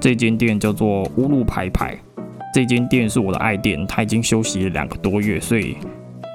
[0.00, 1.98] 这间店叫做乌鲁牌牌，
[2.52, 5.76] 这间店是我的爱店，它已经休息了两个多月，所以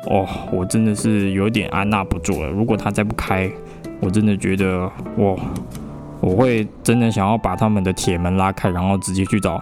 [0.10, 2.50] 哦，我真的是有点按捺不住了。
[2.50, 3.50] 如果它再不开，
[4.00, 5.40] 我真的觉得我
[6.22, 9.62] 我会真的想要把他们的铁门拉开，然后直接去找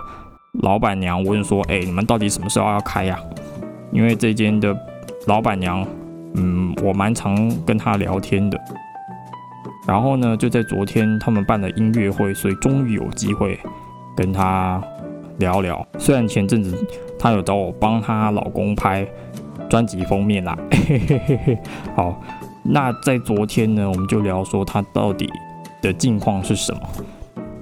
[0.61, 3.19] 老板娘问说：“哎，你们到底什么时候要开呀？”
[3.91, 4.75] 因为这间的
[5.27, 5.85] 老板娘，
[6.35, 7.35] 嗯，我蛮常
[7.65, 8.59] 跟她聊天的。
[9.87, 13.57] 然后呢，就在昨天他们办了音乐会，所以终于有机会
[14.17, 14.83] 跟他
[15.37, 15.87] 聊聊。
[15.97, 16.77] 虽然前阵子
[17.17, 19.07] 她有找我帮她老公拍
[19.69, 21.57] 专辑封面啦，嘿嘿嘿嘿。
[21.95, 22.21] 好，
[22.63, 25.31] 那在昨天呢，我们就聊说他到底
[25.81, 26.81] 的近况是什么。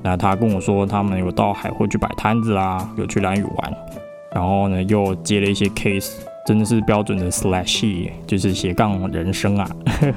[0.02, 3.74] 那她跟我说，他们有到海会去摆摊子啦，有去蓝屿玩。
[4.34, 9.68] 然后呢，又接了一些 case，真的是标准的 slash，就是斜杠人生啊。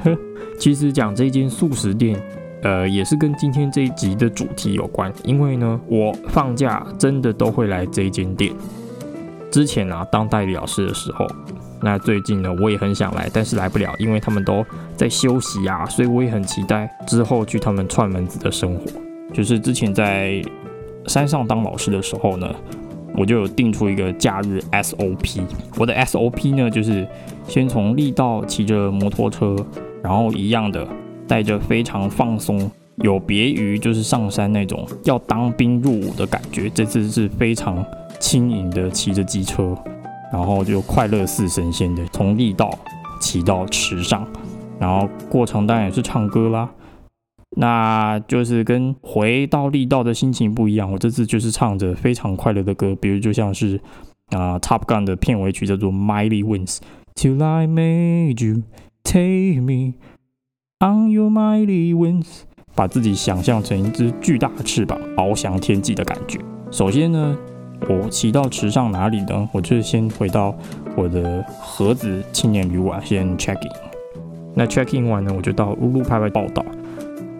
[0.60, 2.20] 其实讲这间素食店，
[2.62, 5.10] 呃，也是跟今天这一集的主题有关。
[5.24, 8.52] 因为呢，我放假真的都会来这间店。
[9.50, 11.26] 之前啊，当代理老师的时候，
[11.80, 14.62] 那最近呢，我也很想来，但是来不了，因为他们都
[14.96, 18.84] 在休息啊，所以我也很期待之后去他们串门子的生活。
[19.32, 20.42] 就是之前在
[21.06, 22.54] 山上当老师的时候呢。
[23.18, 25.40] 我就有定出一个假日 SOP。
[25.76, 27.06] 我的 SOP 呢，就是
[27.48, 29.56] 先从力道骑着摩托车，
[30.02, 30.86] 然后一样的
[31.26, 36.70] 带着非常放松，有别于就是上山那种要当兵入伍的感觉。
[36.70, 37.84] 这次是非常
[38.20, 39.76] 轻盈的骑着机车，
[40.32, 42.70] 然后就快乐似神仙的从力道
[43.20, 44.24] 骑到池上，
[44.78, 46.70] 然后过程当然也是唱歌啦。
[47.56, 50.92] 那就是跟回到力道的心情不一样。
[50.92, 53.80] 我这次就是唱着非常快乐的歌，比如就像是
[54.30, 56.76] 啊《Top Gun》的片尾曲叫做《Mighty Winds》
[57.14, 58.62] ，Till I made you
[59.02, 59.94] take me
[60.78, 62.42] on your mighty wings，
[62.74, 66.38] 把自己想象成一只巨大的翅膀，翱翔天际的感觉。
[66.70, 67.36] 首先呢，
[67.88, 69.48] 我骑到池上哪里呢？
[69.52, 70.54] 我就是先回到
[70.94, 73.72] 我的盒子青年旅馆先 check in。
[74.54, 76.64] 那 check in 完呢，我就到乌鲁拍拍报道。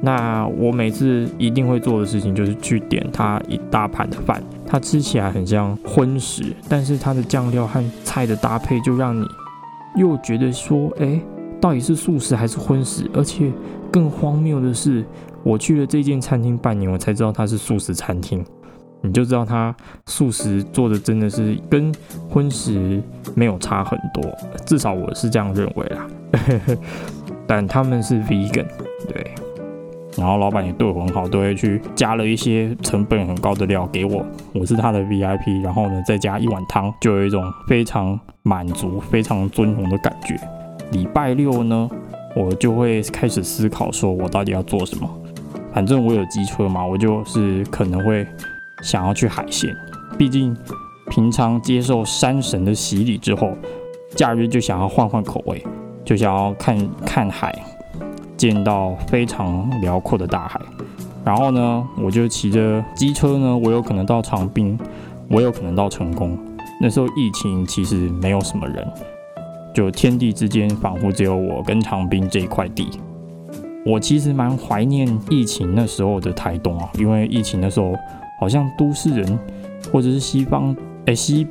[0.01, 9.27] 那我每次一定会做的事情就是去点它一大盘的饭，它吃起来很像荤食，但是它的酱料和菜的搭配就让你
[9.97, 11.21] 又觉得说，哎，
[11.61, 13.11] 到底是素食还是荤食？
[13.13, 13.51] 而且
[13.91, 15.05] 更荒谬的是，
[15.43, 18.45] 我去了这间餐厅半年，我才知道它是素食餐厅，
[19.01, 19.75] 你就知道它
[20.07, 21.93] 素食做的真的是跟
[22.29, 23.03] 荤食
[23.35, 24.23] 没有差很多，
[24.65, 26.07] 至少我是这样认为啦。
[27.49, 28.67] 但他们是 vegan，
[29.09, 29.35] 对。
[30.17, 35.63] 然后老板也对我很好，都会去加了一些成本很高的料给我，我是他的 VIP。
[35.63, 40.35] 然后呢，再加一碗汤，就有一种非常满足、非常尊荣的感觉。
[40.91, 41.89] 礼拜六呢，
[42.35, 45.09] 我就会开始思考，说我到底要做什么。
[45.73, 48.27] 反正我有机车嘛，我就是可能会
[48.83, 49.71] 想要去海鲜。
[50.17, 50.57] 毕竟
[51.11, 53.53] 平常接受山神的洗礼之后，
[54.17, 55.65] 假日就想要换换口味，
[56.05, 57.55] 就想要看看海。
[58.39, 60.61] 见到非常辽阔的大海，
[61.25, 64.79] 然后呢，我就骑着机车呢，我有可能到长滨，
[65.29, 66.39] 我有可能到成功。
[66.81, 68.87] 那时候疫情其实没有什么人，
[69.75, 72.89] 就天地之间仿佛只有我跟长滨这一块地。
[73.85, 77.93] 我其实蛮怀念疫情那时候的台东啊，因为疫情的时候
[78.39, 79.39] 好像都市人
[79.93, 81.45] 或者是西方，哎西，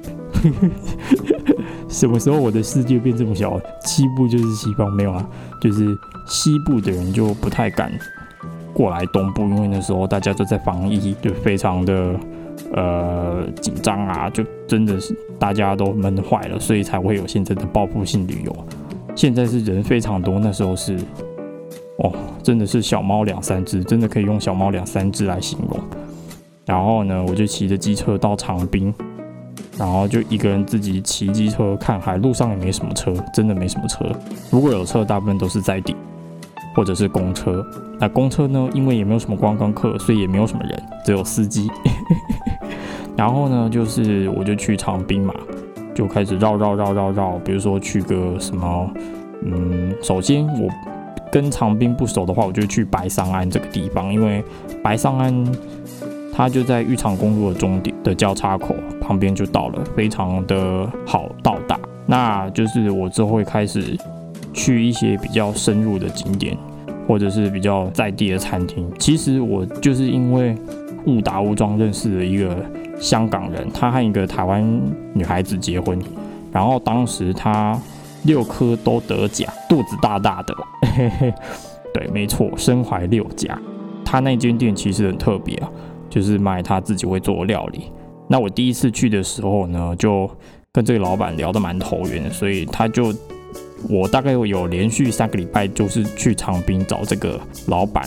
[1.90, 3.60] 什么时候我的世界变这么小？
[3.84, 5.30] 西部就是西方没有啊，
[5.62, 5.86] 就是。
[6.28, 7.92] 西部的人就不太敢
[8.74, 12.16] 过来东部，因为那时候大家都在防疫，就非常的
[12.74, 18.56] 呃紧张啊，就真的是大家都闷坏了，所以才会有现在的报复性旅游。
[19.16, 20.96] 现在是人非常多，那时候是
[21.98, 22.14] 哦，
[22.44, 25.80] 真的是小猫两三只，真的可以用小猫两三只来形容。
[26.66, 28.94] 然后呢，我就骑着机车到长滨，
[29.78, 34.06] 然后就一个人自己骑机车看海，路上也没什么车，真的没什么车。
[34.52, 35.96] 如果有车，大部分都是在地。
[36.78, 37.66] 或者是公车，
[37.98, 38.70] 那公车呢？
[38.72, 41.68] 因为也没有什么观光客，所以也没有什么人，只有司机。
[43.18, 45.34] 然后呢，就是我就去长滨嘛，
[45.96, 47.32] 就开始绕绕绕绕绕。
[47.40, 48.92] 比如说去个什么，
[49.44, 50.70] 嗯，首先我
[51.32, 54.44] 跟长滨不熟的话，我就去白桑安这个地方，因为
[54.84, 55.34] 白桑安
[56.32, 61.80] 它就在玉长公路的终点的交叉口旁边就到了，非常的好到达。
[62.06, 63.98] 那就是我之后会开始。
[64.58, 66.58] 去一些比较深入的景点，
[67.08, 68.92] 或者是比较在地的餐厅。
[68.98, 70.58] 其实我就是因为
[71.06, 72.58] 误打误撞认识了一个
[73.00, 74.82] 香港人，他和一个台湾
[75.14, 76.02] 女孩子结婚，
[76.52, 77.80] 然后当时他
[78.24, 80.56] 六颗都得奖，肚子大大的。
[81.94, 83.58] 对，没错，身怀六甲。
[84.04, 85.70] 他那间店其实很特别啊，
[86.10, 87.92] 就是卖他自己会做的料理。
[88.28, 90.30] 那我第一次去的时候呢，就
[90.74, 93.14] 跟这个老板聊得蛮投缘的，所以他就
[93.90, 98.04] 我大概有连续三个礼拜就是去长滨找这个老板。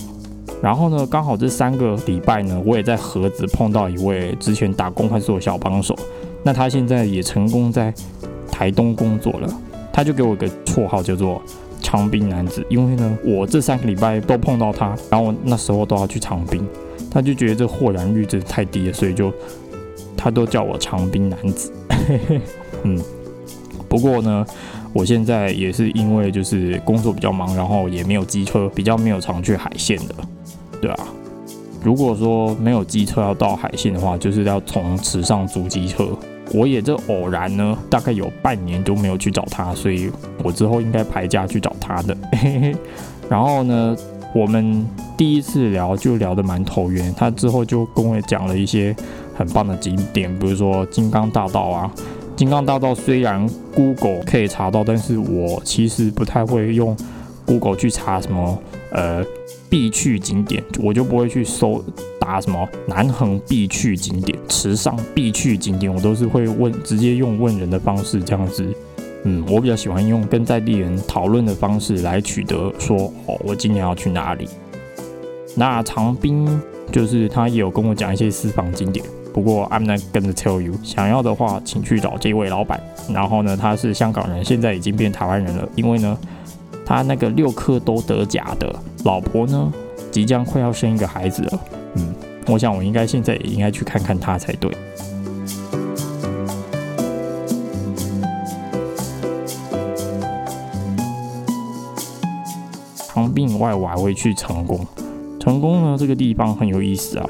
[0.63, 5.97] 然后呢，刚好这三个礼拜呢，我也在盒子碰到一位之前打工快速的小帮手。
[6.43, 7.93] 那他现在也成功在
[8.51, 9.49] 台东工作了，
[9.93, 11.41] 他就给我一个绰号叫做
[11.81, 16.67] “长滨男子”，因为呢，我这三个礼拜都碰到他，然后那时候都要去长滨，
[17.11, 19.33] 他就觉得这豁然率真的太低了，所以就
[20.17, 21.73] 他都叫我“长滨男子”。
[22.85, 22.99] 嗯，
[23.89, 24.45] 不过呢，
[24.93, 30.15] 我现在也是因为就是工作比较忙，然后也没有机车，比较没有常去海线的。
[30.81, 31.07] 对啊，
[31.83, 36.09] 如果说没有机车要到海线的话，就是要从池上租机车。
[36.53, 40.11] 我也这偶然呢，大概有半年都没有去找他，所以
[40.43, 42.17] 我之后应该排假去找他的。
[43.31, 43.97] 然后呢，
[44.35, 44.85] 我们
[45.17, 48.97] 第一次聊就聊得蛮投缘，他之后就跟我讲了一些
[49.37, 51.89] 很棒的景点，比如说金刚大道啊。
[52.41, 56.97] 金刚大道虽然 Google 可以查到，但是我其实不太会用
[57.45, 58.59] Google 去查什么
[58.93, 59.23] 呃。
[59.69, 61.81] 必去景点，我就不会去搜
[62.19, 68.67] 打什么南横必去景点、池上必去景点，我都是会问，直接用问人的方式这样子。
[69.23, 74.49] 嗯，我比较喜欢用跟在地人讨论的方式来取得说，哦，我今年要去哪里。
[75.55, 76.49] 那长滨
[76.91, 82.81] 就是他也有跟我讲一些私房景点，不过 I'm not gonna tell you，想要的话请去找这位老板。
[83.13, 86.19] 然后呢，他是香港人，现在已经变台湾人了，因为呢。
[86.93, 88.75] 他那个六颗都得甲的
[89.05, 89.73] 老婆呢，
[90.11, 91.61] 即将快要生一个孩子了。
[91.95, 92.13] 嗯，
[92.49, 94.69] 我想我应该现在也应该去看看他才对。
[103.15, 104.85] 长滨以外，我还会去成功。
[105.39, 107.27] 成功呢，这个地方很有意思啊。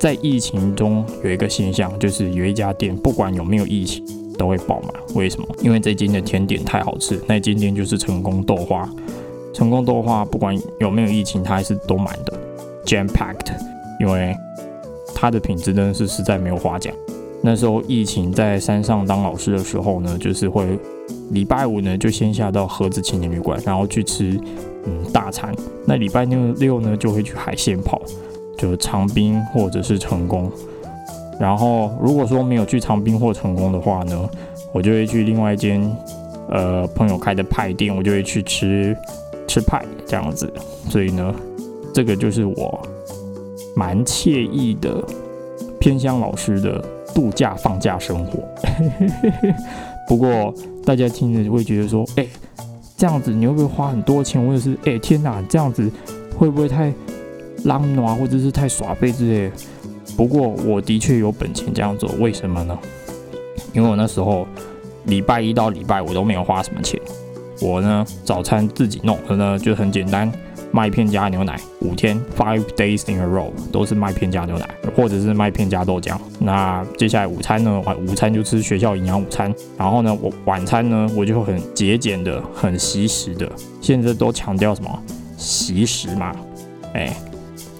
[0.00, 4.04] 在疫情中有一个现象，就是有一家店，不管有没有疫情。
[4.38, 5.46] 都会爆满，为什么？
[5.60, 7.20] 因为这间的甜点太好吃。
[7.26, 8.88] 那间店就是成功豆花，
[9.52, 12.32] 成功豆花不管有没有疫情，它还是都满的
[12.86, 13.52] ，jam packed。
[14.00, 14.34] 因为
[15.14, 16.94] 它的品质真的是实在没有话讲。
[17.42, 20.78] 那时候疫情在山上当老师的时候呢，就是会
[21.32, 24.40] 礼拜五呢就先下到盒子青年旅馆，然后去吃
[24.86, 25.54] 嗯大餐。
[25.84, 28.00] 那礼拜六六呢就会去海鲜跑，
[28.60, 30.50] 就长滨或者是成功。
[31.38, 34.28] 然后，如果说没有去长滨或成功的话呢，
[34.72, 35.80] 我就会去另外一间，
[36.50, 38.94] 呃，朋友开的派店，我就会去吃
[39.48, 40.52] 吃派这样子。
[40.90, 41.34] 所以呢，
[41.94, 42.78] 这个就是我
[43.74, 45.02] 蛮惬意的
[45.78, 46.84] 偏乡老师的
[47.14, 48.38] 度假放假生活。
[50.06, 50.52] 不过
[50.84, 52.26] 大家听着会觉得说，哎，
[52.98, 54.46] 这样子你会不会花很多钱？
[54.46, 55.90] 或者是，哎，天哪，这样子
[56.36, 56.92] 会不会太
[57.64, 59.52] 浪暖，或者是太耍废之类？
[60.16, 62.78] 不过我的确有本钱这样做，为什么呢？
[63.72, 64.46] 因为我那时候
[65.04, 67.00] 礼拜一到礼拜五都没有花什么钱，
[67.60, 70.30] 我呢早餐自己弄的，呢就很简单，
[70.72, 76.18] 麦片加牛奶，五天 five days in a row 都是麦片加牛奶，或者是麦片加豆浆。
[76.40, 85.02] 那接下来午餐呢，晚午餐就吃学校营养午餐，然后呢我晚餐呢我就很节俭的，很惜食的，现在都强调什么
[85.36, 86.34] 惜食嘛，
[86.94, 87.16] 哎。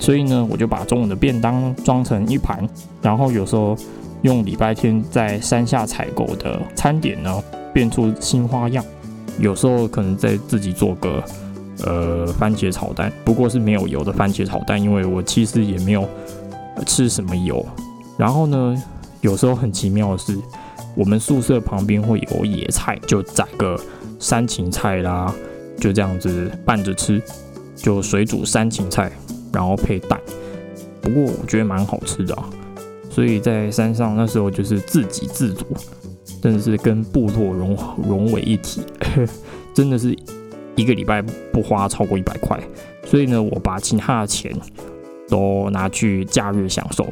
[0.01, 2.67] 所以呢，我就把中午的便当装成一盘，
[3.03, 3.77] 然后有时候
[4.23, 7.41] 用礼拜天在山下采购的餐点呢，
[7.73, 8.83] 变出新花样。
[9.39, 11.23] 有时候可能再自己做个
[11.85, 16.09] 呃番茄炒蛋，不过是没有油的番茄炒蛋，因为我其实也没有
[16.87, 17.65] 吃什么油。
[18.17, 18.83] 然后呢，
[19.21, 20.37] 有时候很奇妙的是，
[20.97, 23.79] 我们宿舍旁边会有野菜，就摘个
[24.19, 25.33] 山芹菜啦，
[25.79, 27.23] 就这样子拌着吃，
[27.77, 29.13] 就水煮山芹菜。
[29.53, 30.21] 然后配蛋，
[31.01, 32.49] 不过我觉得蛮好吃的啊，
[33.11, 35.65] 所以在山上那时候就是自给自足，
[36.43, 37.77] 真的是跟部落融
[38.09, 38.83] 融为一体，
[39.75, 40.17] 真的是
[40.77, 41.21] 一个礼拜
[41.53, 42.59] 不花超过一百块，
[43.05, 44.55] 所以呢，我把其他的钱
[45.29, 47.07] 都拿去假日享受，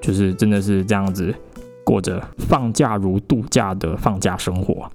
[0.00, 1.34] 就是真的是这样子
[1.84, 4.90] 过着放假如度假的放假生活。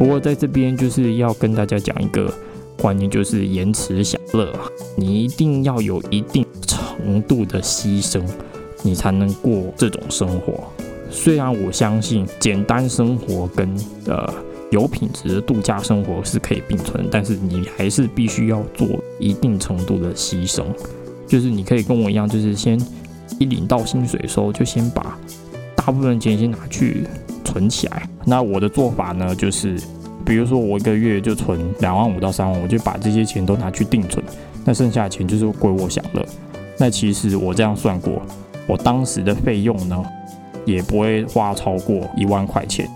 [0.00, 2.32] 不过在这边就是要跟大家讲一个
[2.78, 4.50] 观念，就是延迟享乐，
[4.96, 8.26] 你一定要有一定程度的牺牲，
[8.82, 10.64] 你才能过这种生活。
[11.10, 13.68] 虽然我相信简单生活跟
[14.06, 14.26] 呃
[14.70, 18.88] 有品质的度假生活是可以并存，但是你还是必须要做
[19.18, 20.64] 一定程度的牺牲。
[21.26, 22.80] 就是你可以跟我一样，就是先
[23.38, 25.18] 一领到薪水的时候，就先把
[25.76, 27.06] 大部分钱先拿去。
[27.44, 28.08] 存起来。
[28.24, 29.80] 那我的做法呢，就是
[30.24, 34.24] 比如说我一个月就存两万五到三万，我就把这些钱都拿去定存，
[34.64, 36.24] 那剩下的钱就是归我享乐。
[36.78, 38.22] 那其实我这样算过，
[38.66, 40.02] 我当时的费用呢，
[40.64, 42.88] 也不会花超过一万块钱。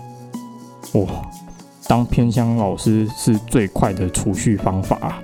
[0.93, 1.05] 哇，
[1.87, 5.21] 当偏乡老师是最快的储蓄方法。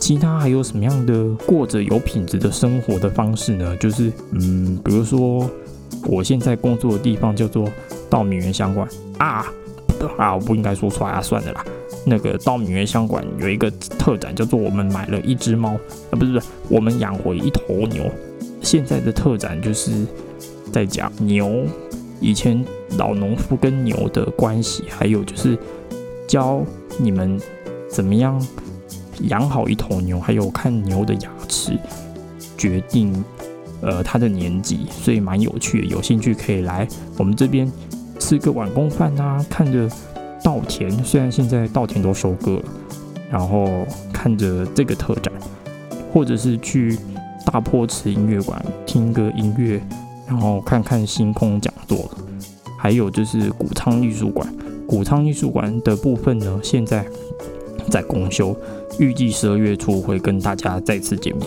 [0.00, 3.76] 其他还有什么样的过着有品质的生活的方式呢？
[3.76, 5.48] 就是嗯，比如说
[6.06, 7.68] 我现在工作的地方叫做
[8.12, 9.50] 稻米园相馆啊
[10.18, 11.64] 啊，我不应该说出来啊，算了啦。
[12.04, 15.70] 那个稻米园相馆有一个特展，叫做“我们买了一只猫”，
[16.10, 18.04] 啊，不是不是，我们养回一头牛。
[18.60, 20.04] 现在的特展就是
[20.70, 21.64] 在讲牛，
[22.20, 22.62] 以前
[22.98, 25.56] 老农夫跟牛的关系，还有就是
[26.28, 26.62] 教
[26.98, 27.40] 你们
[27.88, 28.38] 怎么样
[29.28, 31.78] 养好一头牛，还有看牛的牙齿
[32.58, 33.24] 决定
[33.80, 35.86] 呃它的年纪，所以蛮有趣的。
[35.86, 37.70] 有兴趣可以来我们这边
[38.22, 39.90] 吃个晚工饭啊，看着。
[40.44, 42.64] 稻田虽然现在稻田都收割了，
[43.30, 45.32] 然后看着这个特展，
[46.12, 46.98] 或者是去
[47.46, 49.80] 大坡池音乐馆听个音乐，
[50.26, 52.10] 然后看看星空讲座，
[52.76, 54.52] 还有就是谷仓艺术馆。
[54.84, 57.06] 谷仓艺术馆的部分呢，现在
[57.88, 58.56] 在公休，
[58.98, 61.46] 预计十二月初会跟大家再次见面。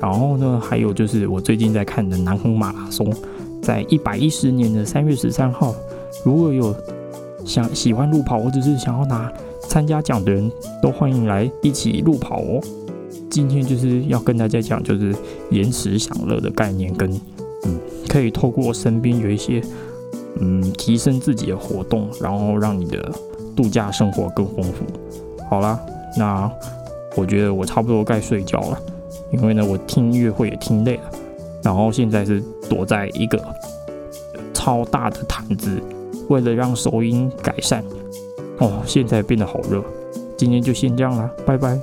[0.00, 3.12] 然后呢，还有就是我最近在看的南横马拉松，
[3.64, 5.74] 在一百一十年的三月十三号，
[6.22, 6.72] 如果有。
[7.46, 9.30] 想喜欢路跑或者是想要拿
[9.68, 12.58] 参加奖的人都欢迎来一起路跑哦。
[13.28, 15.14] 今天就是要跟大家讲，就是
[15.50, 17.12] 延迟享乐的概念，跟
[17.66, 17.78] 嗯，
[18.08, 19.62] 可以透过身边有一些
[20.40, 23.12] 嗯提升自己的活动，然后让你的
[23.54, 24.86] 度假生活更丰富。
[25.50, 25.78] 好啦，
[26.16, 26.50] 那
[27.16, 28.78] 我觉得我差不多该睡觉了，
[29.30, 31.10] 因为呢我听音乐会也听累了，
[31.64, 33.42] 然后现在是躲在一个
[34.52, 35.82] 超大的毯子。
[36.28, 37.84] 为了让收音改善，
[38.56, 39.84] 哦，现在变得好热。
[40.38, 41.78] 今天就先这样啦，拜拜。